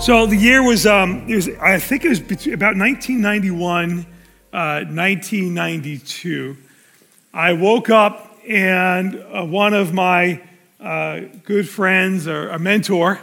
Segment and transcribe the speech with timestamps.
[0.00, 4.06] So the year was, um, was I think it was about 1991,
[4.52, 6.56] uh, 1992.
[7.34, 10.40] I woke up and uh, one of my
[10.78, 13.18] uh, good friends, or a mentor,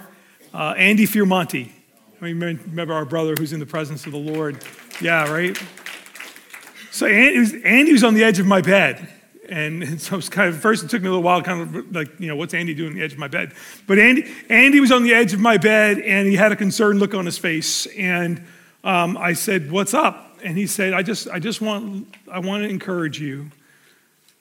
[0.54, 1.72] uh, Andy Fiermonti.
[2.22, 4.64] I remember our brother who's in the presence of the Lord?
[5.00, 5.58] Yeah, right?
[6.92, 9.15] So Andy was, Andy was on the edge of my bed.
[9.50, 11.96] And so it was kind of, first it took me a little while, kind of
[11.96, 13.54] like, you know, what's Andy doing on the edge of my bed?
[13.88, 17.00] But Andy, Andy was on the edge of my bed and he had a concerned
[17.00, 17.86] look on his face.
[17.98, 18.46] And
[18.84, 20.38] um, I said, what's up?
[20.44, 23.52] And he said, I just, I just want, I want to encourage you.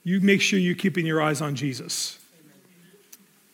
[0.02, 2.18] You make sure you're keeping your eyes on Jesus.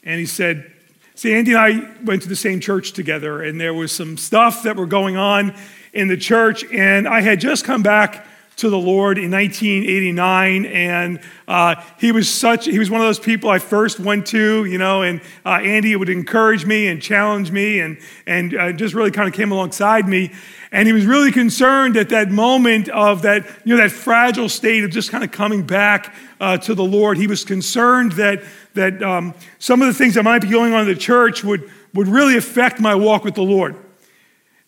[0.03, 0.73] And he said,
[1.15, 4.65] see, Andy and I went to the same church together and there was some stuff
[4.65, 5.55] that were going on
[5.93, 6.65] in the church.
[6.73, 8.27] And I had just come back
[8.61, 13.19] to the Lord in 1989, and uh, he was such he was one of those
[13.19, 17.51] people I first went to, you know, and uh, Andy would encourage me and challenge
[17.51, 20.33] me, and and uh, just really kind of came alongside me,
[20.73, 24.85] and he was really concerned at that moment of that you know that fragile state
[24.85, 27.17] of just kind of coming back uh, to the Lord.
[27.17, 28.43] He was concerned that
[28.75, 31.71] that um, some of the things that might be going on in the church would
[31.95, 33.77] would really affect my walk with the Lord.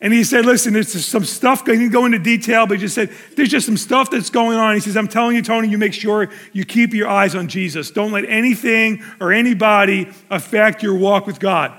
[0.02, 2.94] And he said, Listen, there's some stuff, he didn't go into detail, but he just
[2.96, 4.74] said, There's just some stuff that's going on.
[4.74, 7.92] He says, I'm telling you, Tony, you make sure you keep your eyes on Jesus.
[7.92, 11.72] Don't let anything or anybody affect your walk with God.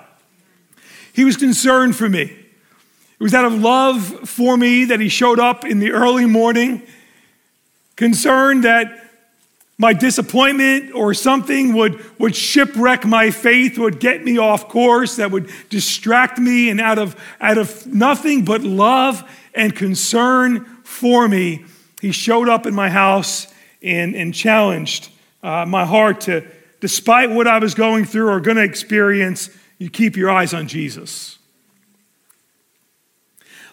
[1.11, 2.21] He was concerned for me.
[2.21, 6.81] It was out of love for me that he showed up in the early morning,
[7.97, 9.02] concerned that
[9.77, 15.31] my disappointment or something would, would shipwreck my faith, would get me off course, that
[15.31, 21.65] would distract me, and out of, out of nothing but love and concern for me,
[22.01, 23.51] he showed up in my house
[23.81, 25.09] and, and challenged
[25.41, 26.45] uh, my heart to,
[26.79, 30.67] despite what I was going through or going to experience, you keep your eyes on
[30.67, 31.39] Jesus.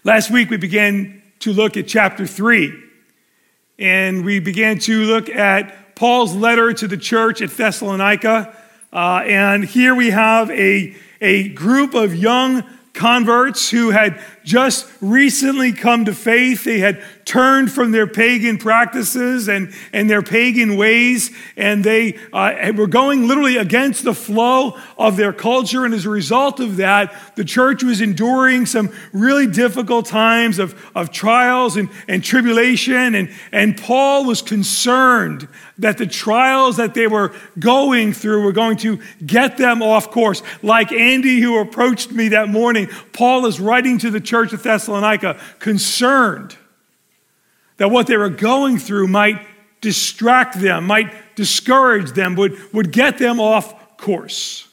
[0.03, 2.72] Last week, we began to look at chapter 3,
[3.78, 8.56] and we began to look at Paul's letter to the church at Thessalonica.
[8.91, 15.73] Uh, and here we have a, a group of young converts who had just recently
[15.73, 16.65] come to faith.
[16.65, 22.73] They had turned from their pagan practices and, and their pagan ways, and they uh,
[22.75, 25.84] were going literally against the flow of their culture.
[25.84, 30.75] And as a result of that, the church was enduring some really difficult times of,
[30.95, 33.15] of trials and, and tribulation.
[33.15, 35.47] And, and Paul was concerned
[35.78, 40.43] that the trials that they were going through were going to get them off course.
[40.62, 45.41] Like Andy, who approached me that morning, Paul is writing to the church of Thessalonica
[45.58, 46.56] concerned
[47.78, 49.41] that what they were going through might
[49.80, 54.68] distract them, might discourage them, would, would get them off course.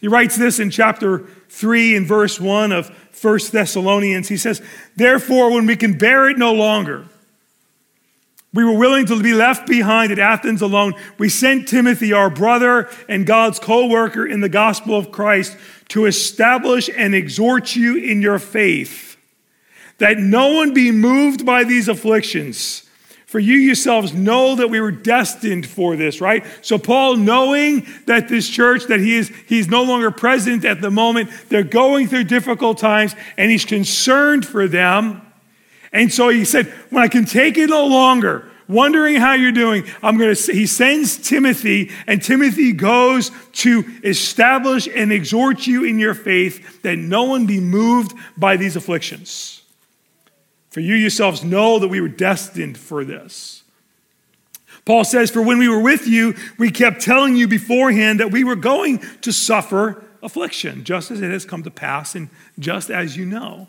[0.00, 2.88] He writes this in chapter 3 and verse 1 of
[3.20, 4.28] 1 Thessalonians.
[4.28, 4.62] He says,
[4.96, 7.06] Therefore, when we can bear it no longer,
[8.54, 10.94] we were willing to be left behind at Athens alone.
[11.18, 15.56] We sent Timothy, our brother and God's co worker in the gospel of Christ,
[15.92, 19.18] to establish and exhort you in your faith
[19.98, 22.88] that no one be moved by these afflictions.
[23.26, 26.46] For you yourselves know that we were destined for this, right?
[26.62, 30.90] So Paul, knowing that this church, that he is he's no longer present at the
[30.90, 35.20] moment, they're going through difficult times, and he's concerned for them.
[35.92, 39.84] And so he said, When I can take it no longer, wondering how you're doing,
[40.02, 45.98] I'm going to, he sends Timothy, and Timothy goes to establish and exhort you in
[45.98, 49.62] your faith that no one be moved by these afflictions.
[50.70, 53.62] For you yourselves know that we were destined for this.
[54.84, 58.42] Paul says, For when we were with you, we kept telling you beforehand that we
[58.42, 63.16] were going to suffer affliction, just as it has come to pass, and just as
[63.16, 63.68] you know.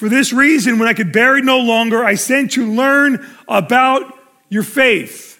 [0.00, 4.18] For this reason, when I could bear it no longer, I sent to learn about
[4.48, 5.38] your faith.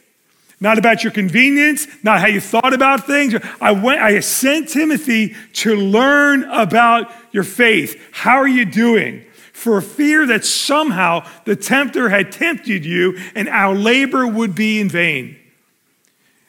[0.61, 3.35] Not about your convenience, not how you thought about things.
[3.59, 7.99] I went, I sent Timothy to learn about your faith.
[8.13, 9.25] How are you doing?
[9.55, 14.89] for fear that somehow the tempter had tempted you and our labor would be in
[14.89, 15.37] vain.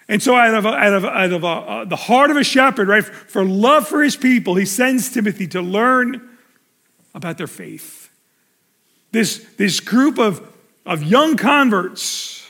[0.08, 3.04] And so, out of, out of, out of uh, the heart of a shepherd, right,
[3.04, 6.30] for love for his people, he sends Timothy to learn
[7.14, 8.01] about their faith.
[9.12, 10.42] This, this group of,
[10.86, 12.50] of young converts,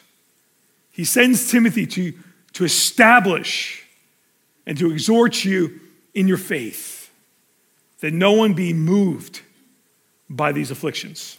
[0.92, 2.13] he sends Timothy to,
[2.54, 3.86] to establish
[4.66, 5.80] and to exhort you
[6.13, 7.10] in your faith,
[8.02, 9.42] that no one be moved
[10.30, 11.38] by these afflictions.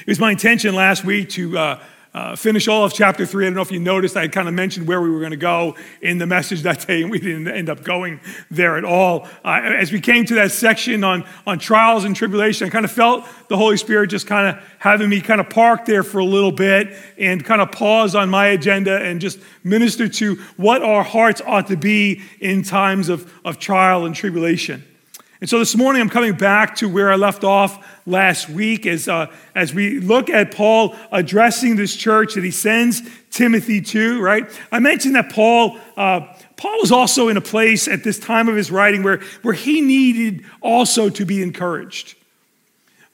[0.00, 1.82] It was my intention last week to uh,
[2.16, 3.44] uh, finish all of chapter three.
[3.44, 5.36] I don't know if you noticed, I kind of mentioned where we were going to
[5.36, 8.20] go in the message that day, and we didn't end up going
[8.50, 9.28] there at all.
[9.44, 12.90] Uh, as we came to that section on, on trials and tribulation, I kind of
[12.90, 16.24] felt the Holy Spirit just kind of having me kind of park there for a
[16.24, 21.02] little bit and kind of pause on my agenda and just minister to what our
[21.02, 24.82] hearts ought to be in times of, of trial and tribulation.
[25.40, 29.06] And so this morning I'm coming back to where I left off last week as,
[29.06, 34.48] uh, as we look at Paul addressing this church that he sends Timothy to, right?
[34.72, 36.20] I mentioned that Paul, uh,
[36.56, 39.82] Paul was also in a place at this time of his writing where, where he
[39.82, 42.15] needed also to be encouraged.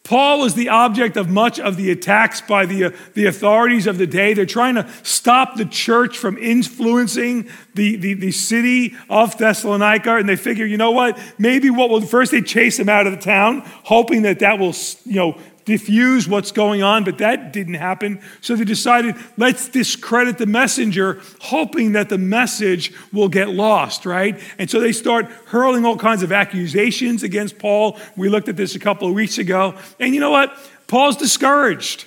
[0.05, 3.99] Paul was the object of much of the attacks by the, uh, the authorities of
[3.99, 4.35] the day.
[4.35, 10.17] They're trying to stop the church from influencing the, the, the city of Thessalonica.
[10.17, 11.19] And they figure, you know what?
[11.39, 14.75] Maybe what will, first they chase him out of the town, hoping that that will,
[15.05, 18.21] you know, diffuse what's going on, but that didn't happen.
[18.41, 24.41] So they decided, let's discredit the messenger, hoping that the message will get lost, right?
[24.59, 27.99] And so they start hurling all kinds of accusations against Paul.
[28.17, 29.75] We looked at this a couple of weeks ago.
[30.01, 30.57] And you know what?
[30.87, 32.07] Paul's discouraged.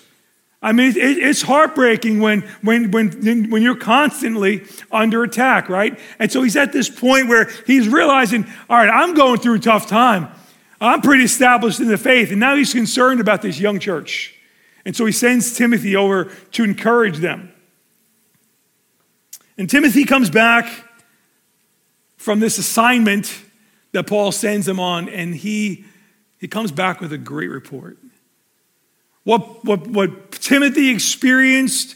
[0.62, 6.00] I mean, it's heartbreaking when, when, when, when you're constantly under attack, right?
[6.18, 9.60] And so he's at this point where he's realizing, all right, I'm going through a
[9.60, 10.28] tough time.
[10.88, 14.36] I'm pretty established in the faith, and now he's concerned about this young church.
[14.86, 17.52] And so he sends Timothy over to encourage them.
[19.58, 20.86] And Timothy comes back
[22.18, 23.42] from this assignment
[23.94, 25.86] that Paul sends him on, and he,
[26.40, 27.98] he comes back with a great report.
[29.24, 31.96] What, what, what Timothy experienced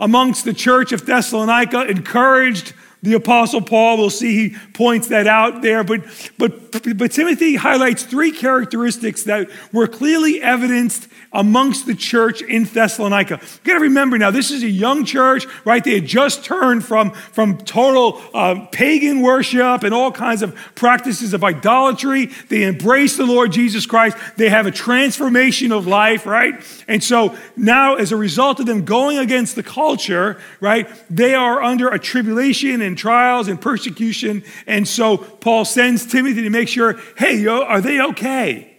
[0.00, 2.72] amongst the church of Thessalonica encouraged
[3.04, 6.00] the Apostle Paul, we'll see he points that out there, but,
[6.38, 13.40] but, but Timothy highlights three characteristics that were clearly evidenced amongst the church in Thessalonica.
[13.42, 15.82] You got to remember now, this is a young church, right?
[15.82, 21.34] They had just turned from, from total uh, pagan worship and all kinds of practices
[21.34, 22.26] of idolatry.
[22.48, 24.16] They embrace the Lord Jesus Christ.
[24.36, 26.62] They have a transformation of life, right?
[26.86, 31.62] And so now, as a result of them going against the culture, right, they are
[31.62, 34.44] under a tribulation and trials and persecution.
[34.66, 38.73] And so Paul sends Timothy to make sure, hey, yo, are they okay?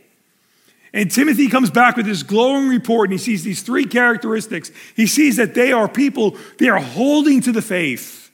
[0.95, 4.71] And Timothy comes back with this glowing report and he sees these three characteristics.
[4.95, 8.31] He sees that they are people, they are holding to the faith.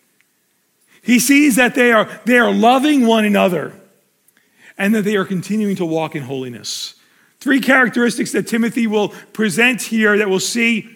[1.02, 3.74] He sees that they are, they are loving one another
[4.78, 6.94] and that they are continuing to walk in holiness.
[7.40, 10.88] Three characteristics that Timothy will present here that we'll see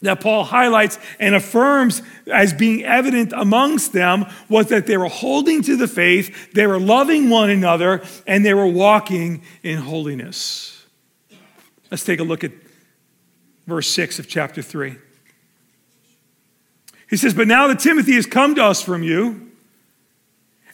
[0.00, 5.62] that Paul highlights and affirms as being evident amongst them was that they were holding
[5.64, 10.81] to the faith, they were loving one another, and they were walking in holiness.
[11.92, 12.52] Let's take a look at
[13.66, 14.96] verse 6 of chapter 3.
[17.10, 19.50] He says, But now that Timothy has come to us from you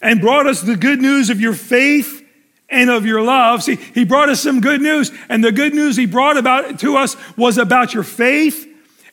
[0.01, 2.25] and brought us the good news of your faith
[2.69, 3.65] and of your love.
[3.65, 6.97] See, he brought us some good news, and the good news he brought about to
[6.97, 8.68] us was about your faith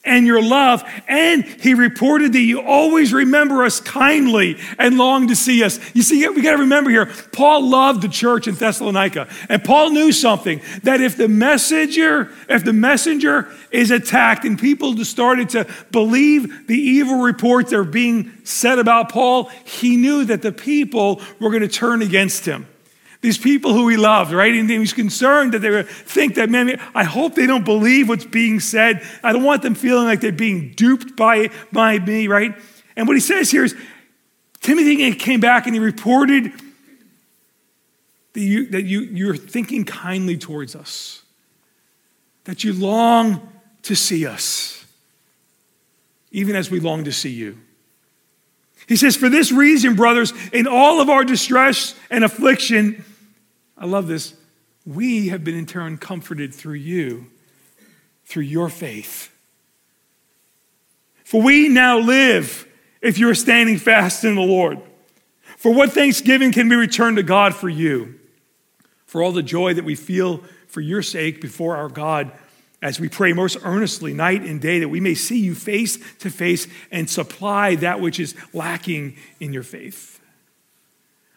[0.06, 0.84] and your love.
[1.08, 5.80] And he reported that you always remember us kindly and long to see us.
[5.94, 9.28] You see, we got to remember here, Paul loved the church in Thessalonica.
[9.50, 15.04] And Paul knew something that if the messenger, if the messenger is attacked and people
[15.04, 20.42] started to believe the evil reports that are being said about Paul, he knew that
[20.42, 22.68] the people were going to turn against him
[23.26, 24.54] these people who he loved, right?
[24.54, 28.08] And he was concerned that they would think that, man, I hope they don't believe
[28.08, 29.02] what's being said.
[29.24, 32.56] I don't want them feeling like they're being duped by, by me, right?
[32.96, 33.76] And what he says here is
[34.62, 36.54] Timothy came back and he reported
[38.34, 41.24] that, you, that you, you're thinking kindly towards us,
[42.44, 43.52] that you long
[43.82, 44.86] to see us,
[46.30, 47.58] even as we long to see you.
[48.86, 53.04] He says, For this reason, brothers, in all of our distress and affliction,
[53.78, 54.34] I love this.
[54.86, 57.28] We have been in turn comforted through you,
[58.26, 59.32] through your faith.
[61.24, 62.68] For we now live
[63.02, 64.80] if you are standing fast in the Lord.
[65.58, 68.20] For what thanksgiving can be returned to God for you?
[69.06, 72.32] For all the joy that we feel for your sake before our God
[72.82, 76.30] as we pray most earnestly night and day that we may see you face to
[76.30, 80.20] face and supply that which is lacking in your faith.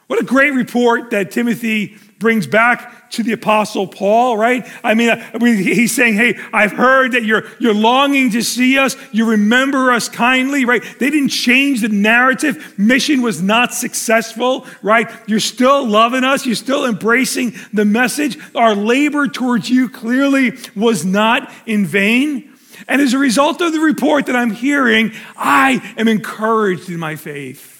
[0.08, 4.68] What a great report that Timothy brings back to the apostle Paul, right?
[4.82, 8.96] I mean, uh, he's saying, Hey, I've heard that you're, you're longing to see us.
[9.12, 10.82] You remember us kindly, right?
[10.98, 12.74] They didn't change the narrative.
[12.78, 15.10] Mission was not successful, right?
[15.26, 16.44] You're still loving us.
[16.44, 18.36] You're still embracing the message.
[18.54, 22.52] Our labor towards you clearly was not in vain.
[22.88, 27.16] And as a result of the report that I'm hearing, I am encouraged in my
[27.16, 27.77] faith.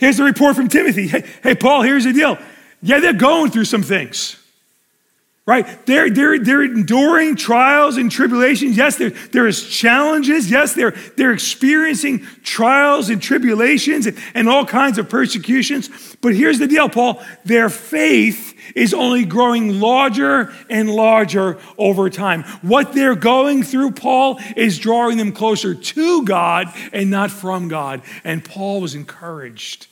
[0.00, 1.08] Here's the report from Timothy.
[1.08, 2.38] Hey, hey, Paul, here's the deal.
[2.80, 4.38] Yeah, they're going through some things.
[5.44, 5.84] Right?
[5.84, 8.78] They're, they're, they're enduring trials and tribulations.
[8.78, 10.50] Yes, there, there is challenges.
[10.50, 15.90] Yes, they're, they're experiencing trials and tribulations and, and all kinds of persecutions.
[16.22, 17.22] But here's the deal, Paul.
[17.44, 22.44] Their faith is only growing larger and larger over time.
[22.62, 28.00] What they're going through, Paul, is drawing them closer to God and not from God.
[28.24, 29.88] And Paul was encouraged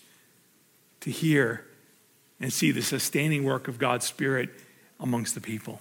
[1.01, 1.65] to hear
[2.41, 4.51] and see the sustaining work of God's Spirit
[5.01, 5.81] amongst the people.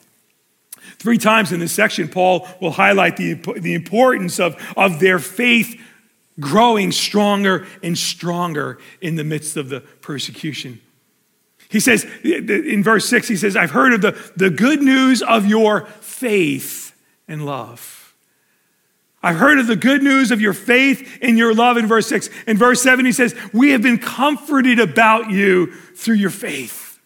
[0.99, 5.79] Three times in this section, Paul will highlight the, the importance of, of their faith
[6.39, 10.79] growing stronger and stronger in the midst of the persecution.
[11.69, 15.45] He says, in verse 6, he says, I've heard of the, the good news of
[15.45, 16.95] your faith
[17.27, 17.96] and love.
[19.23, 22.29] I've heard of the good news of your faith and your love in verse 6.
[22.45, 26.99] In verse 7, he says, We have been comforted about you through your faith.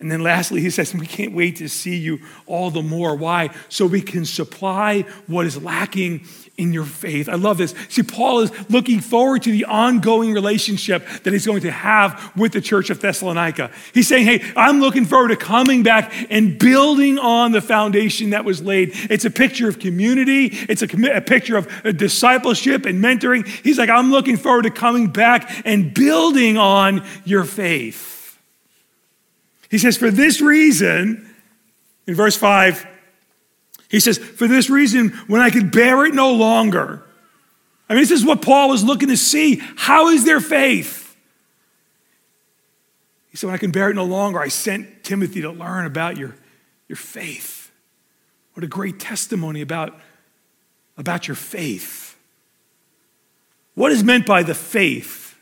[0.00, 3.14] And then lastly, he says, We can't wait to see you all the more.
[3.14, 3.50] Why?
[3.68, 6.26] So we can supply what is lacking
[6.56, 7.28] in your faith.
[7.28, 7.74] I love this.
[7.88, 12.52] See, Paul is looking forward to the ongoing relationship that he's going to have with
[12.52, 13.72] the church of Thessalonica.
[13.92, 18.44] He's saying, Hey, I'm looking forward to coming back and building on the foundation that
[18.44, 18.90] was laid.
[19.10, 23.46] It's a picture of community, it's a, a picture of discipleship and mentoring.
[23.46, 28.38] He's like, I'm looking forward to coming back and building on your faith.
[29.70, 31.34] He says, For this reason,
[32.06, 32.93] in verse 5,
[33.94, 37.04] he says, For this reason, when I could bear it no longer.
[37.88, 39.62] I mean, this is what Paul was looking to see.
[39.76, 41.16] How is their faith?
[43.28, 46.16] He said, When I can bear it no longer, I sent Timothy to learn about
[46.16, 46.34] your,
[46.88, 47.70] your faith.
[48.54, 49.96] What a great testimony about,
[50.98, 52.16] about your faith.
[53.74, 55.36] What is meant by the faith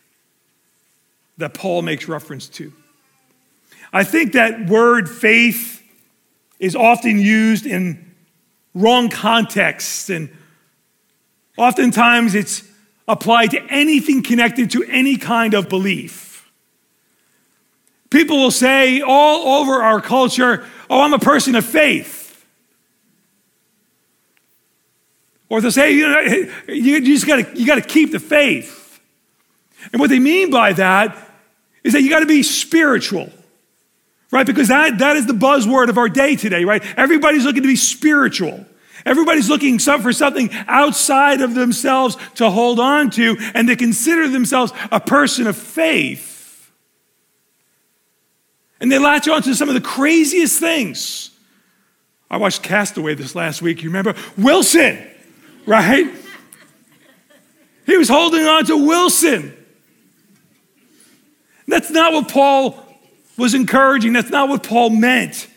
[1.39, 2.71] that Paul makes reference to?
[3.95, 5.83] I think that word faith
[6.59, 8.12] is often used in
[8.75, 10.31] wrong context, and
[11.57, 12.63] oftentimes it's
[13.07, 16.51] applied to anything connected to any kind of belief.
[18.11, 22.45] People will say all over our culture, Oh, I'm a person of faith.
[25.49, 26.21] Or they'll say, you know,
[26.69, 29.01] you just gotta, you gotta keep the faith.
[29.93, 31.17] And what they mean by that
[31.83, 33.31] is that you gotta be spiritual
[34.33, 34.47] right?
[34.47, 36.83] Because that, that is the buzzword of our day today, right?
[36.97, 38.67] Everybody's looking to be spiritual.
[39.05, 44.73] Everybody's looking for something outside of themselves to hold on to and to consider themselves
[44.91, 46.71] a person of faith.
[48.81, 51.31] And they latch on to some of the craziest things.
[52.31, 53.83] I watched Castaway this last week.
[53.83, 54.15] You remember?
[54.39, 54.99] Wilson,
[55.67, 56.11] right?
[57.85, 59.57] He was holding on to Wilson.
[61.69, 62.82] That's not what Paul
[63.43, 64.13] was encouraging.
[64.13, 65.49] That's not what Paul meant.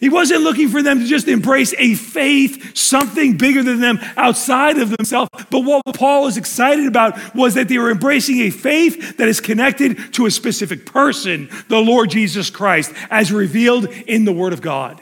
[0.00, 4.76] He wasn't looking for them to just embrace a faith, something bigger than them outside
[4.76, 5.30] of themselves.
[5.48, 9.40] But what Paul was excited about was that they were embracing a faith that is
[9.40, 14.60] connected to a specific person, the Lord Jesus Christ, as revealed in the Word of
[14.60, 15.00] God.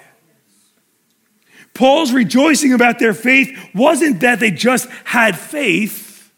[1.73, 6.30] Paul's rejoicing about their faith wasn't that they just had faith,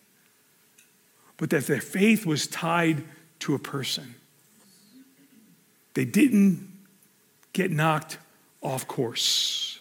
[1.36, 3.02] but that their faith was tied
[3.40, 4.15] to a person.
[5.96, 6.70] They didn't
[7.54, 8.18] get knocked
[8.60, 9.80] off course.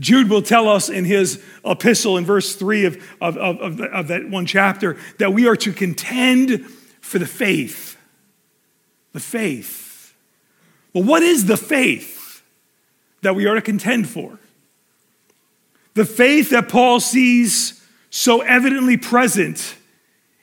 [0.00, 4.30] Jude will tell us in his epistle in verse 3 of, of, of, of, that
[4.30, 6.64] one chapter that we are to contend
[7.02, 7.98] for the faith.
[9.12, 10.14] The faith.
[10.94, 12.42] Well, what is the faith
[13.20, 14.38] that we are to contend for?
[15.92, 19.76] The faith that Paul sees so evidently present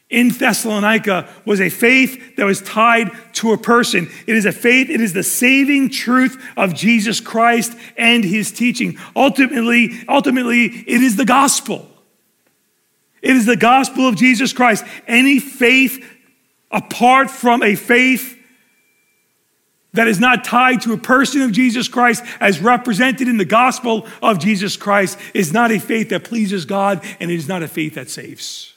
[0.09, 4.09] in Thessalonica was a faith that was tied to a person.
[4.27, 8.97] It is a faith, it is the saving truth of Jesus Christ and his teaching.
[9.15, 11.89] Ultimately, ultimately, it is the gospel.
[13.21, 14.85] It is the gospel of Jesus Christ.
[15.07, 16.05] Any faith
[16.69, 18.37] apart from a faith
[19.93, 24.05] that is not tied to a person of Jesus Christ as represented in the gospel
[24.21, 27.67] of Jesus Christ is not a faith that pleases God and it is not a
[27.67, 28.74] faith that saves.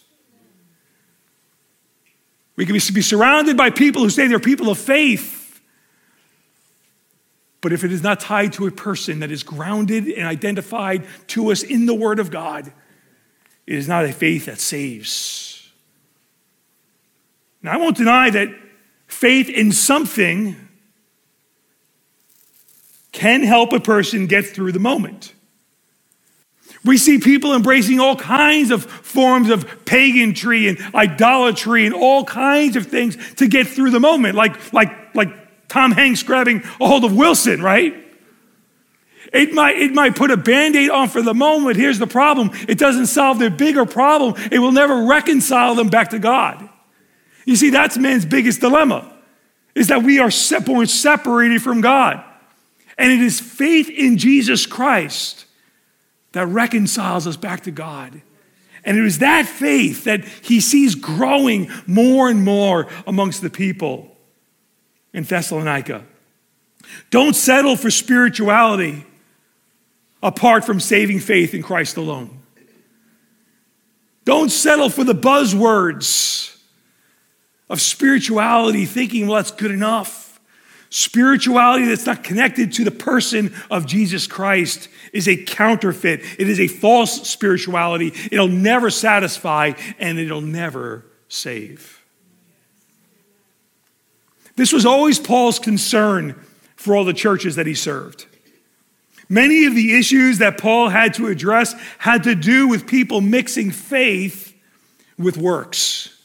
[2.59, 5.61] We can be surrounded by people who say they're people of faith.
[7.61, 11.53] But if it is not tied to a person that is grounded and identified to
[11.53, 12.73] us in the Word of God,
[13.65, 15.71] it is not a faith that saves.
[17.63, 18.49] Now, I won't deny that
[19.07, 20.57] faith in something
[23.13, 25.33] can help a person get through the moment.
[26.85, 32.77] We see people embracing all kinds of forms of paganry and idolatry and all kinds
[32.77, 37.05] of things to get through the moment, like, like, like Tom Hanks grabbing a hold
[37.05, 37.95] of Wilson, right?
[39.33, 41.77] It might, it might put a band aid on for the moment.
[41.77, 46.11] Here's the problem it doesn't solve their bigger problem, it will never reconcile them back
[46.11, 46.69] to God.
[47.45, 49.11] You see, that's man's biggest dilemma,
[49.75, 52.23] is that we are separated from God.
[52.97, 55.47] And it is faith in Jesus Christ
[56.33, 58.21] that reconciles us back to God.
[58.85, 64.17] And it was that faith that he sees growing more and more amongst the people
[65.13, 66.05] in Thessalonica.
[67.11, 69.05] Don't settle for spirituality
[70.23, 72.39] apart from saving faith in Christ alone.
[74.25, 76.59] Don't settle for the buzzwords
[77.71, 80.41] of spirituality, thinking, well, that's good enough.
[80.91, 86.21] Spirituality that's not connected to the person of Jesus Christ is a counterfeit.
[86.39, 88.13] It is a false spirituality.
[88.31, 92.03] It'll never satisfy and it'll never save.
[94.57, 96.35] This was always Paul's concern
[96.75, 98.27] for all the churches that he served.
[99.29, 103.71] Many of the issues that Paul had to address had to do with people mixing
[103.71, 104.57] faith
[105.19, 106.17] with works.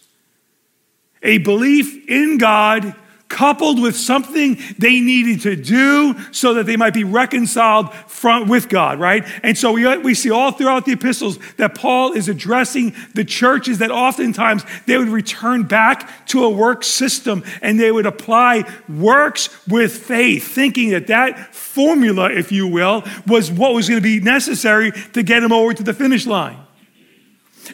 [1.21, 2.95] A belief in God
[3.33, 8.69] coupled with something they needed to do so that they might be reconciled from, with
[8.69, 9.25] God, right?
[9.41, 13.79] And so we, we see all throughout the epistles that Paul is addressing the churches
[13.79, 19.49] that oftentimes they would return back to a work system and they would apply works
[19.67, 24.19] with faith, thinking that that formula, if you will, was what was going to be
[24.19, 26.59] necessary to get them over to the finish line.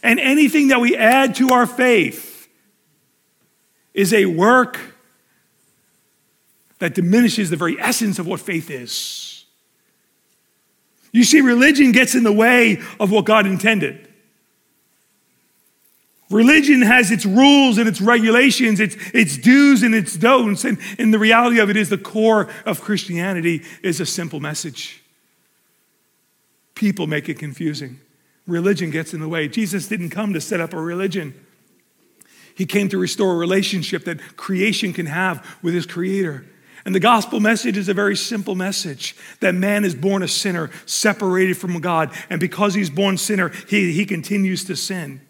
[0.02, 2.48] And anything that we add to our faith
[3.94, 4.80] is a work
[6.80, 9.46] that diminishes the very essence of what faith is.
[11.12, 14.08] You see, religion gets in the way of what God intended.
[16.30, 20.64] Religion has its rules and its regulations, its, its do's and its don'ts.
[20.64, 25.02] And, and the reality of it is the core of Christianity is a simple message.
[26.76, 28.00] People make it confusing.
[28.46, 29.48] Religion gets in the way.
[29.48, 31.34] Jesus didn't come to set up a religion.
[32.56, 36.46] He came to restore a relationship that creation can have with his creator.
[36.90, 40.72] And the gospel message is a very simple message that man is born a sinner,
[40.88, 42.12] separated from God.
[42.32, 45.22] And because he's born sinner, he, he continues to sin.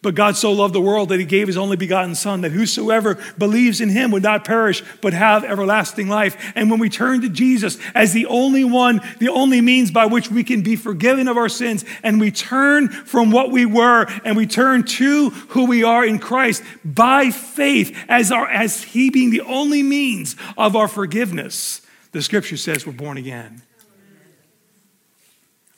[0.00, 3.18] But God so loved the world that he gave his only begotten Son, that whosoever
[3.36, 6.52] believes in him would not perish, but have everlasting life.
[6.54, 10.30] And when we turn to Jesus as the only one, the only means by which
[10.30, 14.36] we can be forgiven of our sins, and we turn from what we were and
[14.36, 19.30] we turn to who we are in Christ by faith as, our, as he being
[19.30, 21.82] the only means of our forgiveness,
[22.12, 23.62] the scripture says we're born again.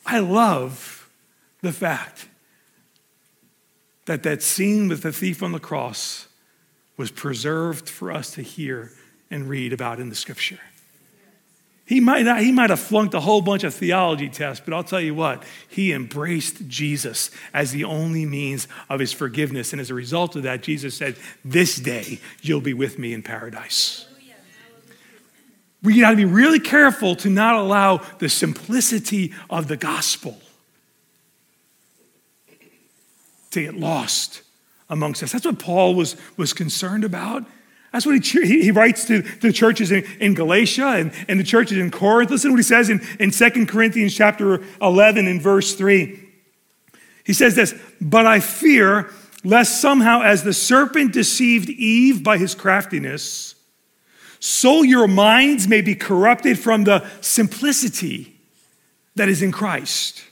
[0.05, 1.09] I love
[1.61, 2.27] the fact
[4.11, 6.27] that that scene with the thief on the cross
[6.97, 8.91] was preserved for us to hear
[9.29, 10.59] and read about in the scripture.
[11.85, 14.83] He might, not, he might have flunked a whole bunch of theology tests, but I'll
[14.83, 19.71] tell you what, he embraced Jesus as the only means of his forgiveness.
[19.71, 23.23] And as a result of that, Jesus said, This day you'll be with me in
[23.23, 24.07] paradise.
[25.81, 30.37] We got to be really careful to not allow the simplicity of the gospel
[33.51, 34.41] to get lost
[34.89, 35.31] amongst us.
[35.31, 37.45] That's what Paul was, was concerned about.
[37.91, 41.43] That's what he, he, writes to, to the churches in, in Galatia and, and the
[41.43, 42.31] churches in Corinth.
[42.31, 46.19] Listen to what he says in, in 2 Corinthians chapter 11 in verse 3.
[47.25, 49.11] He says this, but I fear
[49.43, 53.55] lest somehow as the serpent deceived Eve by his craftiness,
[54.39, 58.39] so your minds may be corrupted from the simplicity
[59.15, 60.23] that is in Christ.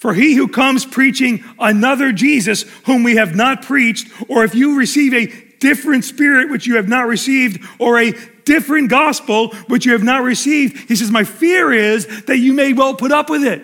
[0.00, 4.78] For he who comes preaching another Jesus whom we have not preached, or if you
[4.78, 5.26] receive a
[5.58, 8.14] different spirit which you have not received, or a
[8.46, 12.72] different gospel which you have not received, he says, My fear is that you may
[12.72, 13.62] well put up with it.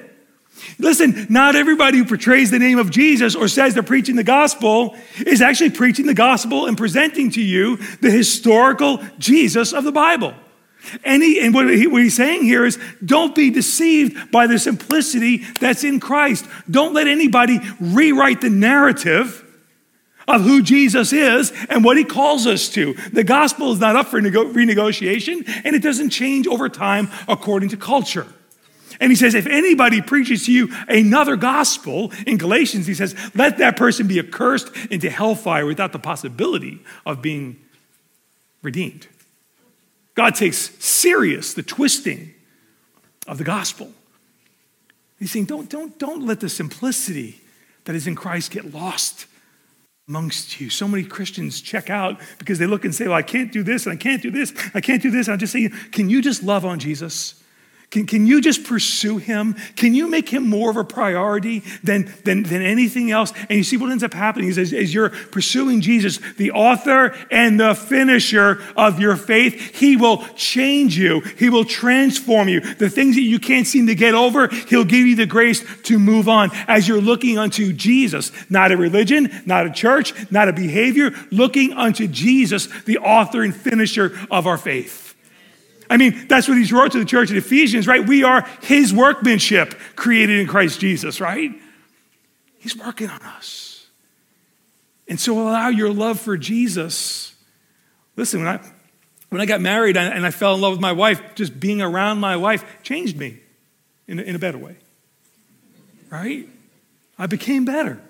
[0.79, 4.95] Listen, not everybody who portrays the name of Jesus or says they're preaching the gospel
[5.27, 10.35] is actually preaching the gospel and presenting to you the historical Jesus of the Bible.
[11.05, 15.39] And, and what, he, what he's saying here is don't be deceived by the simplicity
[15.61, 16.47] that's in Christ.
[16.71, 19.43] Don't let anybody rewrite the narrative
[20.29, 22.95] of who Jesus is and what he calls us to.
[23.13, 27.69] The gospel is not up for nego- renegotiation and it doesn't change over time according
[27.71, 28.27] to culture.
[28.99, 33.59] And he says, if anybody preaches to you another gospel in Galatians, he says, let
[33.59, 37.59] that person be accursed into hellfire without the possibility of being
[38.63, 39.07] redeemed.
[40.17, 42.35] God takes serious the twisting
[43.29, 43.93] of the gospel.
[45.19, 47.41] He's saying, don't, don't, don't let the simplicity
[47.85, 49.27] that is in Christ get lost
[50.09, 50.71] amongst you.
[50.71, 53.87] So many Christians check out because they look and say, Well, I can't do this,
[53.87, 55.27] and I can't do this, I can't do this.
[55.27, 57.43] And I'm just saying, Can you just love on Jesus?
[57.91, 59.55] Can, can you just pursue him?
[59.77, 63.33] Can you make him more of a priority than, than, than anything else?
[63.49, 67.17] And you see what ends up happening is as, as you're pursuing Jesus, the author
[67.31, 71.21] and the finisher of your faith, he will change you.
[71.21, 72.61] He will transform you.
[72.61, 76.01] The things that you can't seem to get over, he'll give you the grace to
[76.01, 80.53] move on as you're looking unto Jesus, not a religion, not a church, not a
[80.53, 85.06] behavior, looking unto Jesus, the author and finisher of our faith.
[85.89, 88.07] I mean, that's what he wrote to the church at Ephesians, right?
[88.07, 91.53] We are his workmanship created in Christ Jesus, right?
[92.59, 93.87] He's working on us.
[95.09, 97.35] And so allow your love for Jesus.
[98.17, 98.61] Listen, when I,
[99.29, 102.19] when I got married and I fell in love with my wife, just being around
[102.19, 103.39] my wife changed me
[104.09, 104.77] in in a better way,
[106.11, 106.49] right?
[107.19, 108.01] I became better.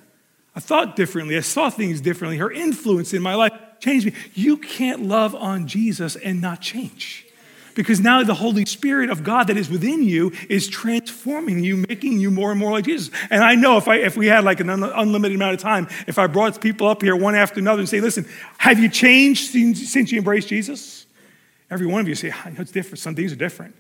[0.55, 1.37] I thought differently.
[1.37, 2.39] I saw things differently.
[2.39, 4.15] Her influence in my life changed me.
[4.33, 7.26] You can't love on Jesus and not change
[7.77, 12.19] because now the Holy Spirit of God that is within you is transforming you, making
[12.19, 13.15] you more and more like Jesus.
[13.31, 15.87] And I know if, I, if we had like an un- unlimited amount of time,
[16.09, 18.27] if I brought people up here one after another and say, listen,
[18.59, 21.07] have you changed since, since you embraced Jesus?
[21.71, 22.99] Every one of you say, I know it's different.
[22.99, 23.77] Some things are different.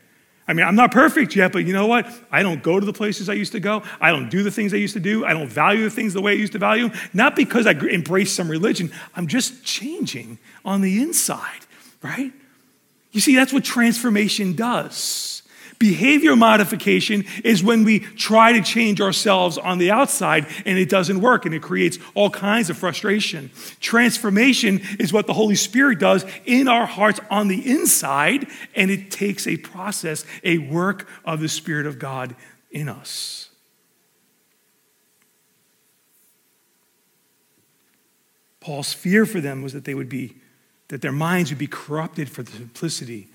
[0.46, 2.06] I mean, I'm not perfect yet, but you know what?
[2.30, 3.82] I don't go to the places I used to go.
[4.00, 5.24] I don't do the things I used to do.
[5.24, 6.90] I don't value the things the way I used to value.
[7.14, 11.66] Not because I embrace some religion, I'm just changing on the inside,
[12.02, 12.32] right?
[13.12, 15.42] You see, that's what transformation does.
[15.78, 21.20] Behavior modification is when we try to change ourselves on the outside and it doesn't
[21.20, 23.50] work and it creates all kinds of frustration.
[23.80, 29.10] Transformation is what the Holy Spirit does in our hearts on the inside and it
[29.10, 32.34] takes a process, a work of the Spirit of God
[32.70, 33.50] in us.
[38.60, 40.36] Paul's fear for them was that they would be
[40.88, 43.28] that their minds would be corrupted for the simplicity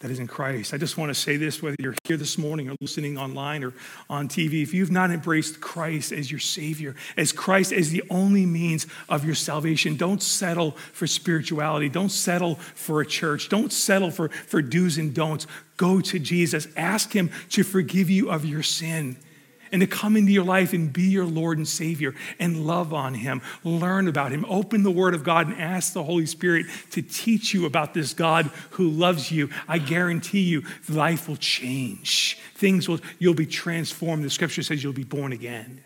[0.00, 0.74] that is in Christ.
[0.74, 3.72] I just want to say this whether you're here this morning or listening online or
[4.10, 8.44] on TV, if you've not embraced Christ as your Savior, as Christ as the only
[8.44, 11.88] means of your salvation, don't settle for spirituality.
[11.88, 13.48] Don't settle for a church.
[13.48, 15.46] Don't settle for, for do's and don'ts.
[15.78, 16.68] Go to Jesus.
[16.76, 19.16] Ask Him to forgive you of your sin
[19.72, 23.14] and to come into your life and be your Lord and Savior and love on
[23.14, 27.02] Him, learn about Him, open the Word of God and ask the Holy Spirit to
[27.02, 29.50] teach you about this God who loves you.
[29.68, 32.38] I guarantee you, life will change.
[32.54, 34.24] Things will, you'll be transformed.
[34.24, 35.82] The scripture says you'll be born again.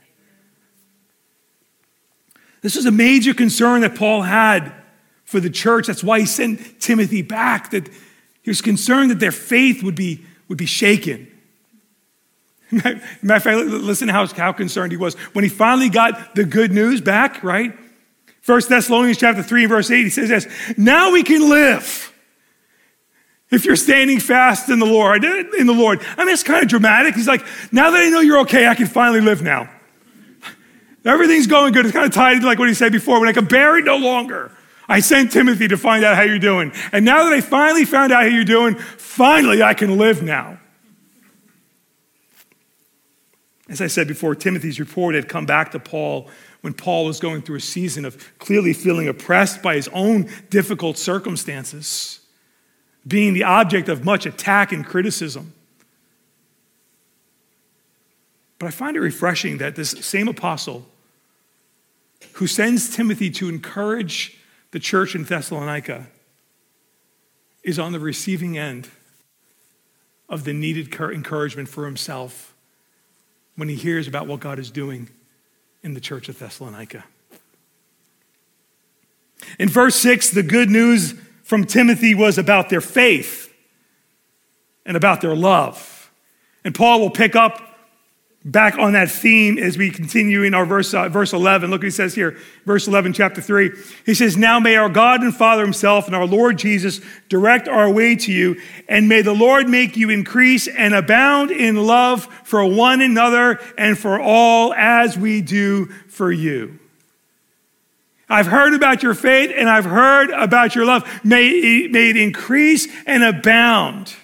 [2.62, 4.72] This is a major concern that Paul had
[5.24, 5.86] for the church.
[5.86, 7.88] That's why he sent Timothy back, that
[8.42, 11.28] he was concerned that their faith would be, would be shaken.
[12.70, 15.14] Matter of fact, listen how, how concerned he was.
[15.32, 17.76] When he finally got the good news back, right?
[18.40, 22.12] First Thessalonians chapter 3, verse 8, he says this, now we can live.
[23.50, 26.00] If you're standing fast in the Lord, in the Lord.
[26.16, 27.16] I mean, it's kind of dramatic.
[27.16, 29.68] He's like, now that I know you're okay, I can finally live now.
[31.04, 31.84] Everything's going good.
[31.84, 33.18] It's kind of tied to like what he said before.
[33.18, 34.52] When I can bear it no longer,
[34.88, 36.72] I sent Timothy to find out how you're doing.
[36.92, 40.59] And now that I finally found out how you're doing, finally I can live now.
[43.70, 46.28] As I said before, Timothy's report had come back to Paul
[46.60, 50.98] when Paul was going through a season of clearly feeling oppressed by his own difficult
[50.98, 52.18] circumstances,
[53.06, 55.54] being the object of much attack and criticism.
[58.58, 60.86] But I find it refreshing that this same apostle
[62.34, 64.36] who sends Timothy to encourage
[64.72, 66.08] the church in Thessalonica
[67.62, 68.88] is on the receiving end
[70.28, 72.49] of the needed encouragement for himself
[73.60, 75.10] when he hears about what God is doing
[75.82, 77.04] in the church of Thessalonica.
[79.58, 83.54] In verse 6, the good news from Timothy was about their faith
[84.86, 86.10] and about their love.
[86.64, 87.60] And Paul will pick up
[88.44, 91.70] back on that theme as we continue in our verse, uh, verse 11.
[91.70, 93.70] Look what he says here, verse 11, chapter 3.
[94.06, 97.90] He says, Now may our God and Father himself and our Lord Jesus direct our
[97.90, 102.64] way to you, and may the Lord make you increase and abound in love for
[102.64, 106.78] one another and for all as we do for you.
[108.26, 111.04] I've heard about your faith and I've heard about your love.
[111.24, 114.14] May it, may it increase and abound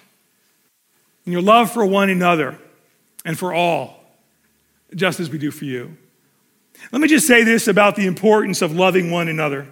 [1.25, 2.57] in your love for one another
[3.25, 3.96] and for all
[4.95, 5.97] just as we do for you.
[6.91, 9.67] Let me just say this about the importance of loving one another.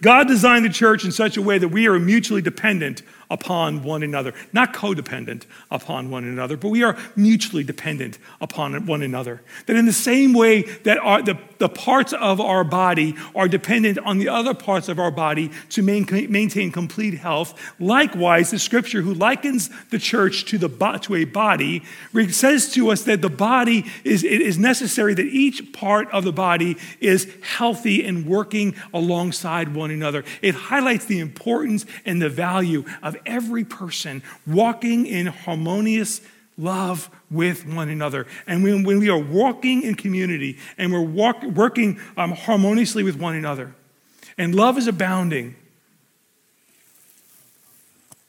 [0.00, 4.02] God designed the church in such a way that we are mutually dependent upon one
[4.02, 4.34] another.
[4.52, 9.42] Not codependent upon one another, but we are mutually dependent upon one another.
[9.66, 13.98] That in the same way that our, the, the parts of our body are dependent
[13.98, 19.14] on the other parts of our body to maintain complete health, likewise, the scripture, who
[19.14, 20.68] likens the church to, the,
[21.02, 21.82] to a body,
[22.30, 26.32] says to us that the body is, it is necessary that each part of the
[26.32, 30.24] body is healthy and working alongside one another.
[30.42, 36.20] It highlights the importance and the value of every person walking in harmonious
[36.56, 38.26] love with one another.
[38.46, 43.16] And when, when we are walking in community and we're walk, working um, harmoniously with
[43.16, 43.74] one another,
[44.38, 45.56] and love is abounding,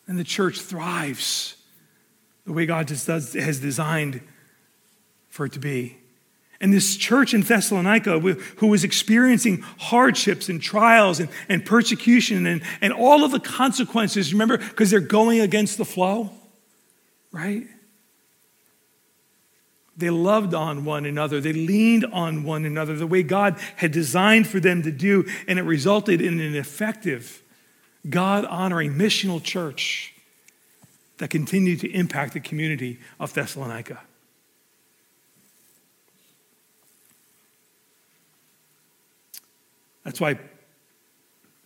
[0.08, 1.56] and the church thrives
[2.46, 4.22] the way God just does, has designed
[5.30, 5.98] for it to be.
[6.62, 12.62] And this church in Thessalonica, who was experiencing hardships and trials and, and persecution and,
[12.82, 16.30] and all of the consequences, remember, because they're going against the flow,
[17.32, 17.68] right?
[19.98, 21.40] They loved on one another.
[21.40, 25.58] They leaned on one another the way God had designed for them to do, and
[25.58, 27.42] it resulted in an effective,
[28.10, 30.14] God honoring missional church
[31.18, 34.02] that continued to impact the community of Thessalonica.
[40.04, 40.38] That's why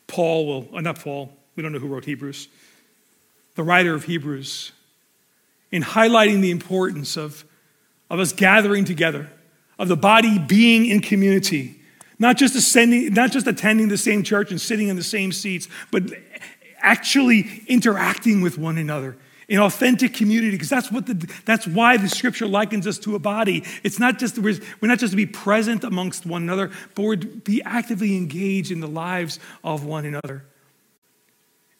[0.08, 2.48] Paul will, uh, not Paul, we don't know who wrote Hebrews,
[3.56, 4.72] the writer of Hebrews,
[5.72, 7.44] in highlighting the importance of,
[8.10, 9.30] of us gathering together,
[9.78, 11.80] of the body being in community,
[12.18, 15.68] not just, ascending, not just attending the same church and sitting in the same seats,
[15.92, 16.04] but
[16.80, 19.18] actually interacting with one another
[19.48, 23.20] in authentic community because that's what the, that's why the scripture likens us to a
[23.20, 23.64] body.
[23.84, 27.28] It's not just we're, not just to be present amongst one another but we're to
[27.28, 30.46] be actively engaged in the lives of one another.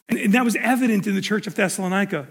[0.08, 2.26] And, and that was evident in the church of thessalonica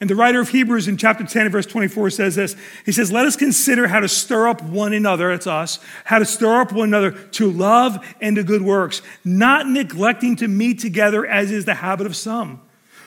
[0.00, 2.56] and the writer of Hebrews in chapter 10, verse 24 says this.
[2.86, 6.24] He says, Let us consider how to stir up one another, that's us, how to
[6.24, 11.26] stir up one another to love and to good works, not neglecting to meet together
[11.26, 12.62] as is the habit of some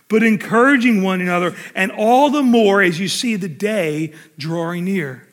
[0.10, 5.28] but encouraging one another, and all the more as you see the day drawing near.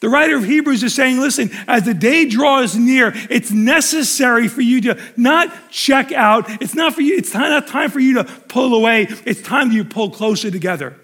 [0.00, 4.60] The writer of Hebrews is saying, listen, as the day draws near, it's necessary for
[4.60, 6.62] you to not check out.
[6.62, 9.08] It's not for you, it's not time for you to pull away.
[9.24, 10.96] It's time you pull closer together.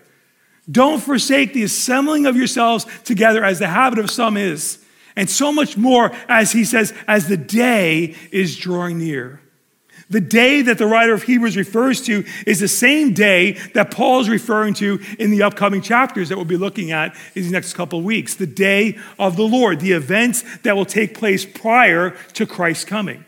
[0.70, 4.78] Don't forsake the assembling of yourselves together as the habit of some is.
[5.16, 9.40] And so much more, as he says, as the day is drawing near.
[10.10, 14.20] The day that the writer of Hebrews refers to is the same day that Paul
[14.20, 17.74] is referring to in the upcoming chapters that we'll be looking at in the next
[17.74, 18.34] couple of weeks.
[18.34, 23.24] The day of the Lord, the events that will take place prior to Christ's coming.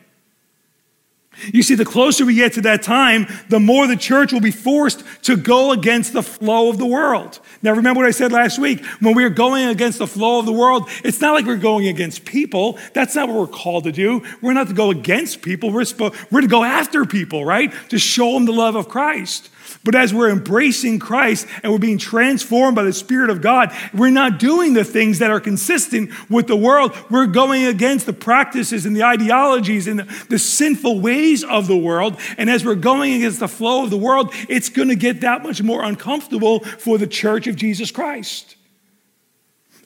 [1.52, 4.50] You see, the closer we get to that time, the more the church will be
[4.50, 7.40] forced to go against the flow of the world.
[7.62, 8.84] Now, remember what I said last week?
[9.00, 11.88] When we are going against the flow of the world, it's not like we're going
[11.88, 12.78] against people.
[12.94, 14.22] That's not what we're called to do.
[14.40, 15.70] We're not to go against people.
[15.70, 17.72] We're, supposed, we're to go after people, right?
[17.90, 19.50] To show them the love of Christ.
[19.84, 24.10] But as we're embracing Christ and we're being transformed by the Spirit of God, we're
[24.10, 26.96] not doing the things that are consistent with the world.
[27.10, 31.76] We're going against the practices and the ideologies and the, the sinful ways of the
[31.76, 32.18] world.
[32.38, 35.42] And as we're going against the flow of the world, it's going to get that
[35.42, 38.56] much more uncomfortable for the church of Jesus Christ.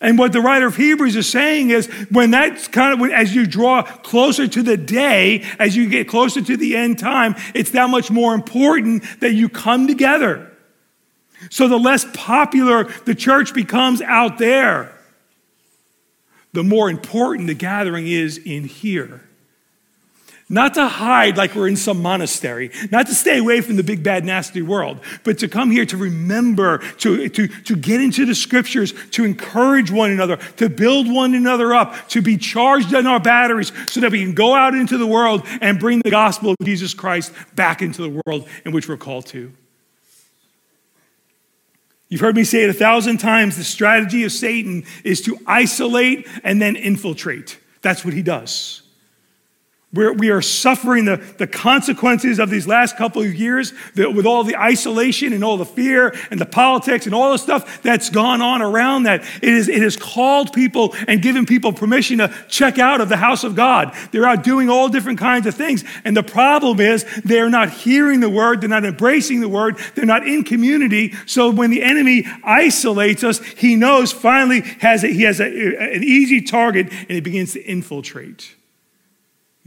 [0.00, 3.46] And what the writer of Hebrews is saying is when that's kind of, as you
[3.46, 7.90] draw closer to the day, as you get closer to the end time, it's that
[7.90, 10.50] much more important that you come together.
[11.50, 14.98] So the less popular the church becomes out there,
[16.52, 19.28] the more important the gathering is in here.
[20.52, 24.02] Not to hide like we're in some monastery, not to stay away from the big,
[24.02, 28.34] bad, nasty world, but to come here to remember, to, to, to get into the
[28.34, 33.20] scriptures, to encourage one another, to build one another up, to be charged in our
[33.20, 36.56] batteries so that we can go out into the world and bring the gospel of
[36.64, 39.52] Jesus Christ back into the world in which we're called to.
[42.08, 46.26] You've heard me say it a thousand times the strategy of Satan is to isolate
[46.42, 47.56] and then infiltrate.
[47.82, 48.82] That's what he does.
[49.92, 54.44] We're, we are suffering the, the consequences of these last couple of years with all
[54.44, 58.40] the isolation and all the fear and the politics and all the stuff that's gone
[58.40, 59.22] on around that.
[59.42, 63.16] It, is, it has called people and given people permission to check out of the
[63.16, 63.92] house of God.
[64.12, 65.82] They're out doing all different kinds of things.
[66.04, 70.04] And the problem is they're not hearing the word, they're not embracing the word, they're
[70.04, 71.14] not in community.
[71.26, 76.04] So when the enemy isolates us, he knows finally has a, he has a, an
[76.04, 78.54] easy target and he begins to infiltrate.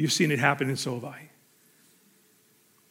[0.03, 1.29] You've seen it happen, and so have I.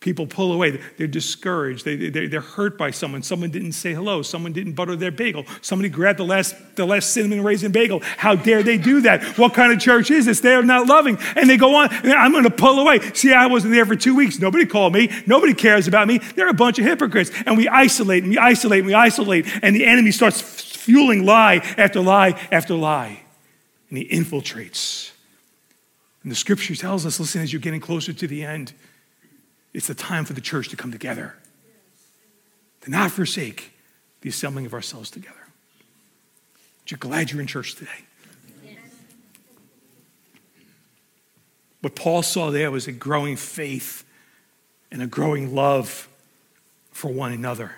[0.01, 0.81] People pull away.
[0.97, 1.85] They're discouraged.
[1.85, 3.23] They, they, they're hurt by someone.
[3.23, 4.23] Someone didn't say hello.
[4.23, 5.45] Someone didn't butter their bagel.
[5.61, 8.01] Somebody grabbed the last, the last cinnamon raisin bagel.
[8.01, 9.23] How dare they do that?
[9.37, 10.41] What kind of church is this?
[10.41, 11.19] They are not loving.
[11.37, 13.01] And they go on, I'm going to pull away.
[13.13, 14.39] See, I wasn't there for two weeks.
[14.39, 15.11] Nobody called me.
[15.27, 16.17] Nobody cares about me.
[16.17, 17.31] They're a bunch of hypocrites.
[17.45, 19.47] And we isolate and we isolate and we isolate.
[19.63, 23.21] And the enemy starts fueling lie after lie after lie.
[23.91, 25.12] And he infiltrates.
[26.23, 28.73] And the scripture tells us listen, as you're getting closer to the end,
[29.75, 31.35] it's the time for the church to come together,
[32.83, 33.73] to not forsake
[34.21, 35.35] the assembling of ourselves together.
[36.83, 38.07] But you're glad you're in church today.
[41.81, 44.05] What Paul saw there was a growing faith
[44.93, 46.09] and a growing love
[46.93, 47.73] for one another.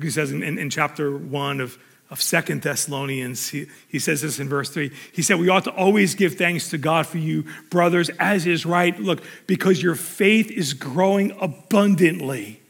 [0.00, 1.78] He says in, in, in chapter 1 of
[2.12, 3.48] of Second Thessalonians.
[3.48, 4.92] He, he says this in verse 3.
[5.12, 8.66] He said, We ought to always give thanks to God for you, brothers, as is
[8.66, 8.96] right.
[9.00, 12.60] Look, because your faith is growing abundantly,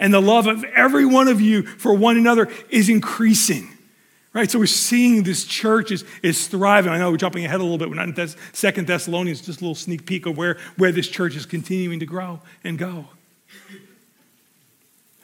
[0.00, 3.68] and the love of every one of you for one another is increasing.
[4.32, 4.50] Right?
[4.50, 6.92] So we're seeing this church is, is thriving.
[6.92, 7.88] I know we're jumping ahead a little bit.
[7.88, 11.08] We're not in Thess- Second Thessalonians, just a little sneak peek of where, where this
[11.08, 13.06] church is continuing to grow and go.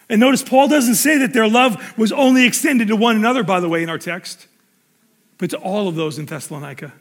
[0.08, 3.60] And notice Paul doesn't say that their love was only extended to one another, by
[3.60, 4.46] the way, in our text,
[5.38, 6.92] but to all of those in Thessalonica.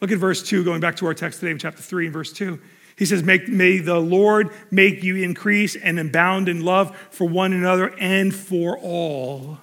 [0.00, 2.32] Look at verse 2, going back to our text today, in chapter 3 and verse
[2.32, 2.60] 2.
[2.96, 7.94] He says, May the Lord make you increase and abound in love for one another
[7.98, 9.58] and for all,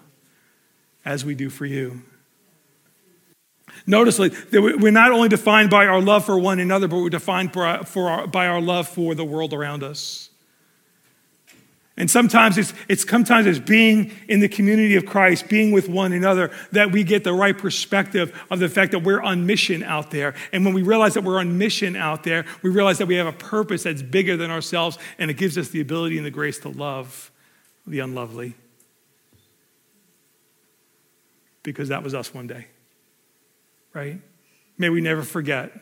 [1.05, 2.01] as we do for you.
[3.85, 7.51] Notice that we're not only defined by our love for one another, but we're defined
[7.51, 10.28] by our love for the world around us.
[11.99, 16.13] And sometimes it's, it's sometimes it's being in the community of Christ, being with one
[16.13, 20.09] another, that we get the right perspective of the fact that we're on mission out
[20.09, 20.33] there.
[20.53, 23.27] And when we realize that we're on mission out there, we realize that we have
[23.27, 26.57] a purpose that's bigger than ourselves, and it gives us the ability and the grace
[26.59, 27.31] to love
[27.85, 28.55] the unlovely.
[31.63, 32.67] Because that was us one day,
[33.93, 34.21] right?
[34.77, 35.73] May we never forget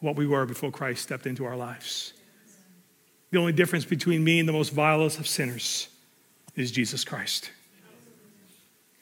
[0.00, 2.12] what we were before Christ stepped into our lives.
[3.30, 5.88] The only difference between me and the most vilest of sinners
[6.56, 7.50] is Jesus Christ.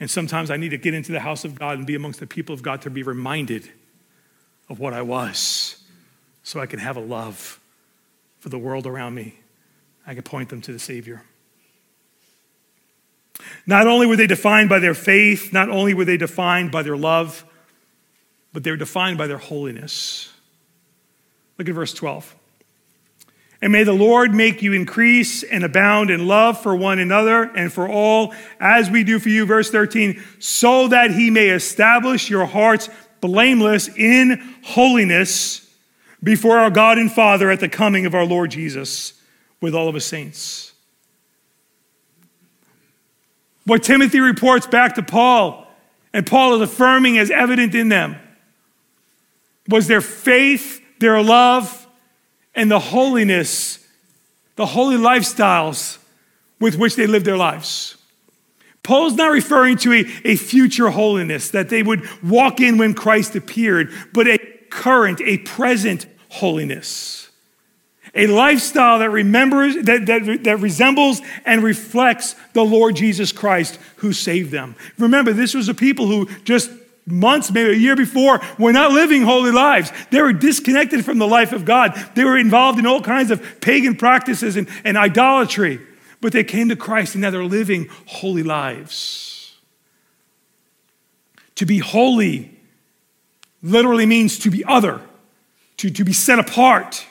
[0.01, 2.27] And sometimes I need to get into the house of God and be amongst the
[2.27, 3.69] people of God to be reminded
[4.69, 5.83] of what I was
[6.43, 7.59] so I can have a love
[8.39, 9.39] for the world around me.
[10.07, 11.23] I can point them to the Savior.
[13.67, 16.97] Not only were they defined by their faith, not only were they defined by their
[16.97, 17.45] love,
[18.53, 20.33] but they were defined by their holiness.
[21.59, 22.35] Look at verse 12.
[23.61, 27.73] And may the Lord make you increase and abound in love for one another and
[27.73, 29.47] for all, as we do for you.
[29.47, 32.89] Verse 13, so that he may establish your hearts
[33.21, 35.69] blameless in holiness
[36.23, 39.21] before our God and Father at the coming of our Lord Jesus
[39.61, 40.73] with all of his saints.
[43.65, 45.67] What Timothy reports back to Paul,
[46.13, 48.17] and Paul is affirming as evident in them,
[49.69, 51.78] was their faith, their love,
[52.59, 53.79] and the holiness,
[54.57, 55.99] the holy lifestyles
[56.59, 57.97] with which they live their lives.
[58.83, 63.37] Paul's not referring to a, a future holiness that they would walk in when Christ
[63.37, 64.39] appeared, but a
[64.71, 67.31] current, a present holiness.
[68.15, 74.13] A lifestyle that remembers, that, that, that resembles and reflects the Lord Jesus Christ who
[74.13, 74.75] saved them.
[74.99, 76.73] Remember, this was a people who just
[77.11, 79.93] months, maybe a year before, were not living holy lives.
[80.11, 81.95] They were disconnected from the life of God.
[82.15, 85.81] They were involved in all kinds of pagan practices and, and idolatry.
[86.21, 89.57] But they came to Christ and now they're living holy lives.
[91.57, 92.57] To be holy
[93.63, 95.01] literally means to be other,
[95.79, 97.07] to, to be set apart,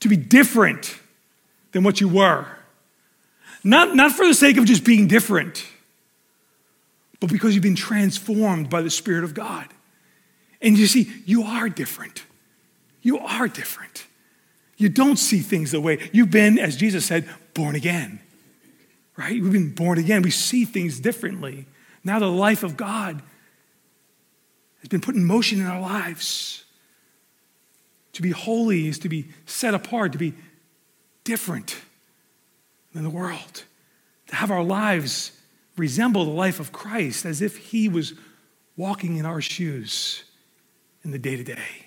[0.00, 0.98] to be different
[1.72, 2.46] than what you were.
[3.64, 5.66] Not, not for the sake of just being different
[7.20, 9.66] but because you've been transformed by the Spirit of God.
[10.60, 12.24] And you see, you are different.
[13.02, 14.06] You are different.
[14.76, 18.20] You don't see things the way you've been, as Jesus said, born again.
[19.16, 19.42] Right?
[19.42, 20.22] We've been born again.
[20.22, 21.66] We see things differently.
[22.04, 23.20] Now the life of God
[24.80, 26.64] has been put in motion in our lives.
[28.12, 30.34] To be holy is to be set apart, to be
[31.24, 31.76] different
[32.94, 33.64] than the world,
[34.28, 35.32] to have our lives
[35.78, 38.14] resemble the life of Christ as if he was
[38.76, 40.24] walking in our shoes
[41.04, 41.86] in the day to day,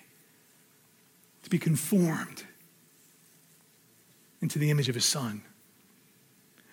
[1.44, 2.44] to be conformed
[4.42, 5.42] into the image of his son.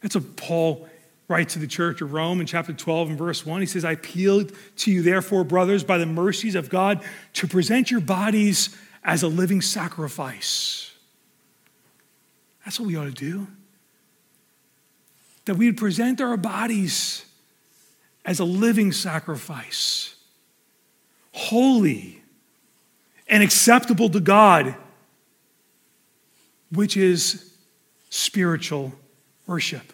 [0.03, 0.89] That's what Paul
[1.29, 3.61] writes to the church of Rome in chapter 12 and verse 1.
[3.61, 7.05] He says, I appeal to you, therefore, brothers, by the mercies of God,
[7.35, 10.93] to present your bodies as a living sacrifice.
[12.65, 13.47] That's what we ought to do.
[15.49, 17.25] That we'd present our bodies
[18.23, 20.15] as a living sacrifice,
[21.33, 22.21] holy
[23.29, 24.75] and acceptable to God,
[26.71, 27.51] which is
[28.11, 28.93] spiritual
[29.47, 29.91] worship.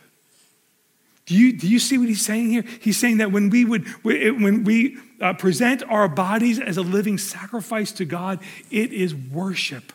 [1.26, 2.64] Do you, do you see what he's saying here?
[2.80, 7.16] He's saying that when we would when we uh, present our bodies as a living
[7.16, 8.40] sacrifice to God,
[8.72, 9.92] it is worship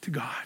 [0.00, 0.44] to God.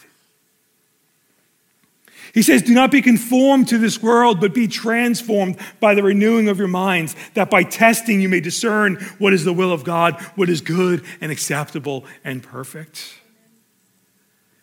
[2.33, 6.49] He says, Do not be conformed to this world, but be transformed by the renewing
[6.49, 10.21] of your minds, that by testing you may discern what is the will of God,
[10.35, 13.15] what is good and acceptable and perfect.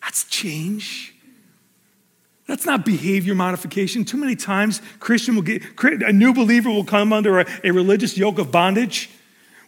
[0.01, 1.13] That's change.
[2.47, 4.03] That's not behavior modification.
[4.03, 8.17] Too many times, Christian will get a new believer will come under a, a religious
[8.17, 9.11] yoke of bondage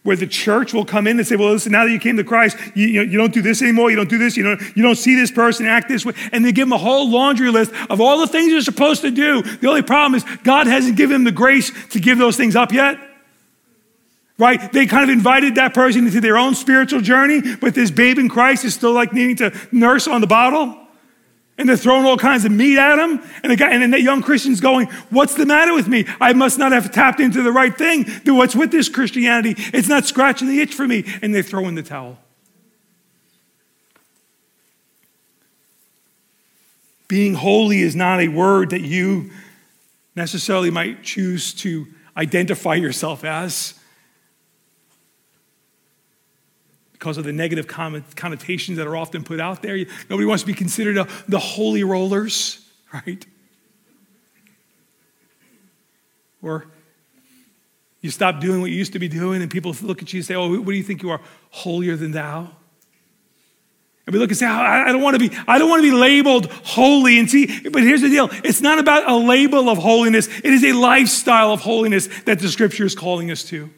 [0.02, 2.24] where the church will come in and say, well, listen, now that you came to
[2.24, 4.82] Christ, you, you, you, don't do this anymore, you don't do this, you don't, you
[4.82, 6.12] don't see this person act this way.
[6.32, 9.12] And they give them a whole laundry list of all the things you're supposed to
[9.12, 9.42] do.
[9.42, 12.72] The only problem is God hasn't given them the grace to give those things up
[12.72, 12.98] yet.
[14.38, 14.72] Right?
[14.72, 18.28] They kind of invited that person into their own spiritual journey, but this babe in
[18.28, 20.81] Christ is still like needing to nurse on the bottle.
[21.62, 23.22] And they're throwing all kinds of meat at him.
[23.44, 26.04] And the guy, and then that young Christian's going, What's the matter with me?
[26.20, 28.04] I must not have tapped into the right thing.
[28.26, 29.54] What's with this Christianity?
[29.72, 31.04] It's not scratching the itch for me.
[31.22, 32.18] And they throw in the towel.
[37.06, 39.30] Being holy is not a word that you
[40.16, 41.86] necessarily might choose to
[42.16, 43.74] identify yourself as.
[47.02, 49.76] Because of the negative connotations that are often put out there.
[50.08, 53.26] Nobody wants to be considered a, the holy rollers, right?
[56.40, 56.66] Or
[58.02, 60.24] you stop doing what you used to be doing, and people look at you and
[60.24, 61.20] say, Oh, what do you think you are?
[61.50, 62.52] Holier than thou?
[64.06, 65.96] And we look and say, I don't want to be, I don't want to be
[65.96, 67.18] labeled holy.
[67.18, 68.28] And see, but here's the deal.
[68.44, 70.28] It's not about a label of holiness.
[70.28, 73.70] It is a lifestyle of holiness that the scripture is calling us to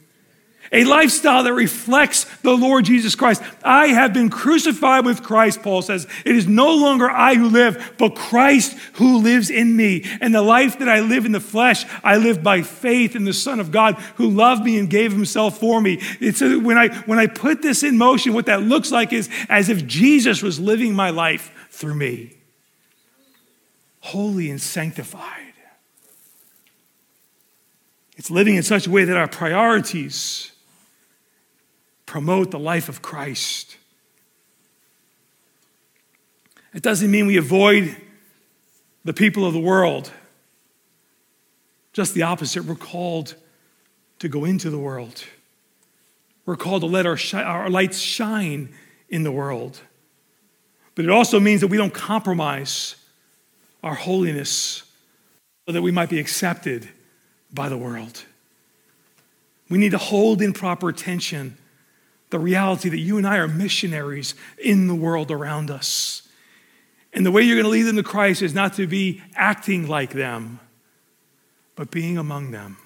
[0.75, 3.41] a lifestyle that reflects the Lord Jesus Christ.
[3.63, 6.09] I have been crucified with Christ, Paul says.
[6.25, 10.05] It is no longer I who live, but Christ who lives in me.
[10.21, 13.33] And the life that I live in the flesh, I live by faith in the
[13.33, 16.01] Son of God who loved me and gave himself for me.
[16.21, 19.31] It's a, when I when I put this in motion, what that looks like is
[19.49, 22.35] as if Jesus was living my life through me.
[24.01, 25.53] Holy and sanctified.
[28.17, 30.51] It's living in such a way that our priorities
[32.07, 33.77] promote the life of Christ.
[36.75, 37.97] It doesn't mean we avoid
[39.05, 40.11] the people of the world.
[41.93, 42.65] Just the opposite.
[42.65, 43.37] We're called
[44.19, 45.25] to go into the world.
[46.47, 48.75] We're called to let our, our lights shine
[49.09, 49.81] in the world.
[50.95, 52.97] But it also means that we don't compromise
[53.83, 54.83] our holiness
[55.67, 56.89] so that we might be accepted
[57.53, 58.25] by the world.
[59.69, 61.57] We need to hold in proper attention
[62.35, 66.23] the reality that you and I are missionaries in the world around us.
[67.13, 69.87] And the way you're going to lead them to Christ is not to be acting
[69.87, 70.59] like them,
[71.77, 72.77] but being among them.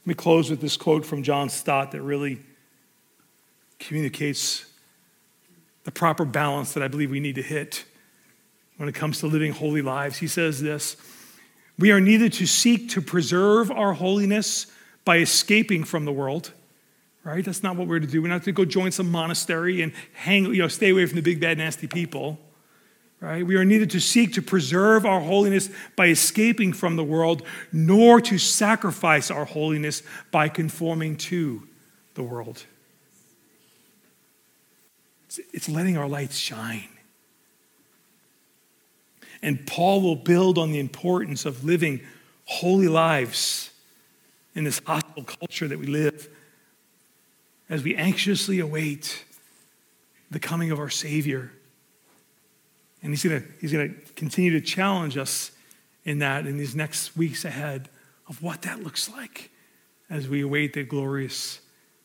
[0.00, 2.40] Let me close with this quote from John Stott that really
[3.78, 4.66] communicates
[5.84, 7.84] the proper balance that I believe we need to hit
[8.76, 10.18] when it comes to living holy lives.
[10.18, 10.96] He says this
[11.78, 14.66] We are neither to seek to preserve our holiness
[15.04, 16.52] by escaping from the world,
[17.24, 17.44] right?
[17.44, 18.22] That's not what we're to do.
[18.22, 21.22] We're not to go join some monastery and hang, you know, stay away from the
[21.22, 22.38] big, bad, nasty people,
[23.20, 23.46] right?
[23.46, 27.42] We are neither to seek to preserve our holiness by escaping from the world,
[27.72, 31.66] nor to sacrifice our holiness by conforming to
[32.14, 32.64] the world.
[35.52, 36.88] It's, letting our lights shine.
[39.42, 42.02] And Paul will build on the importance of living
[42.44, 43.71] holy lives
[44.54, 46.28] in this hostile culture that we live
[47.68, 49.24] as we anxiously await
[50.30, 51.52] the coming of our Savior.
[53.02, 55.52] And he's going he's to continue to challenge us
[56.04, 57.88] in that in these next weeks ahead
[58.28, 59.50] of what that looks like
[60.10, 61.60] as we await the glorious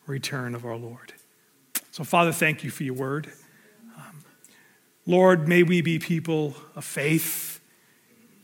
[0.05, 1.13] return of our Lord.
[1.91, 3.31] So, Father, thank you for your word.
[3.97, 4.23] Um,
[5.05, 7.56] Lord, may we be people of faith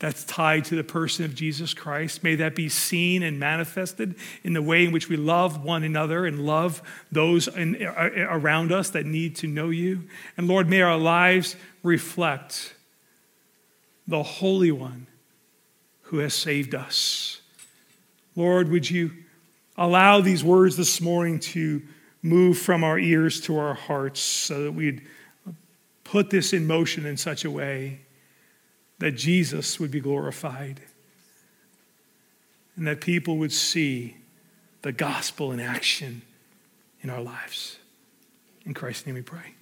[0.04, 2.22] that's tied to the person of Jesus Christ.
[2.22, 6.26] May that be seen and manifested in the way in which we love one another
[6.26, 10.02] and love those in, around us that need to know you.
[10.36, 12.74] And Lord, may our lives reflect
[14.06, 15.06] the Holy One
[16.02, 17.40] who has saved us.
[18.36, 19.10] Lord, would you
[19.78, 21.80] allow these words this morning to
[22.22, 25.00] move from our ears to our hearts so that we'd
[26.04, 28.03] put this in motion in such a way
[29.04, 30.80] that Jesus would be glorified
[32.74, 34.16] and that people would see
[34.80, 36.22] the gospel in action
[37.02, 37.76] in our lives.
[38.64, 39.53] In Christ's name we pray.